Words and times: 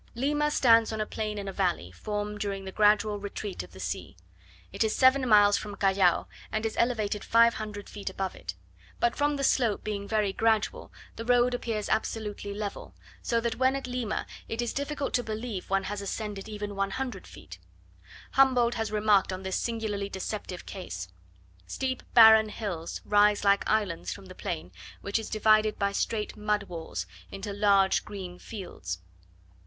Lima 0.15 0.49
stands 0.49 0.91
on 0.91 0.99
a 0.99 1.05
plain 1.05 1.37
in 1.37 1.47
a 1.47 1.53
valley, 1.53 1.91
formed 1.91 2.39
during 2.39 2.65
the 2.65 2.71
gradual 2.71 3.19
retreat 3.19 3.61
of 3.61 3.71
the 3.71 3.79
sea. 3.79 4.17
It 4.73 4.83
is 4.83 4.95
seven 4.95 5.29
miles 5.29 5.59
from 5.59 5.75
Callao, 5.75 6.25
and 6.51 6.65
is 6.65 6.75
elevated 6.75 7.23
500 7.23 7.87
feet 7.87 8.09
above 8.09 8.33
it; 8.35 8.55
but 8.99 9.15
from 9.15 9.35
the 9.35 9.43
slope 9.43 9.83
being 9.83 10.07
very 10.07 10.33
gradual, 10.33 10.91
the 11.17 11.23
road 11.25 11.53
appears 11.53 11.87
absolutely 11.87 12.51
level; 12.51 12.95
so 13.21 13.39
that 13.41 13.57
when 13.57 13.75
at 13.75 13.85
Lima 13.85 14.25
it 14.49 14.59
is 14.59 14.73
difficult 14.73 15.13
to 15.13 15.21
believe 15.23 15.69
one 15.69 15.83
has 15.83 16.01
ascended 16.01 16.49
even 16.49 16.75
one 16.75 16.89
hundred 16.89 17.27
feet: 17.27 17.59
Humboldt 18.31 18.73
has 18.73 18.91
remarked 18.91 19.31
on 19.31 19.43
this 19.43 19.55
singularly 19.59 20.09
deceptive 20.09 20.65
case. 20.65 21.09
Steep 21.67 22.01
barren 22.15 22.49
hills 22.49 23.01
rise 23.05 23.43
like 23.43 23.69
islands 23.69 24.11
from 24.11 24.25
the 24.25 24.33
plain, 24.33 24.71
which 25.01 25.19
is 25.19 25.29
divided, 25.29 25.77
by 25.77 25.91
straight 25.91 26.35
mud 26.35 26.63
walls, 26.63 27.05
into 27.31 27.53
large 27.53 28.03
green 28.03 28.39
fields. 28.39 28.97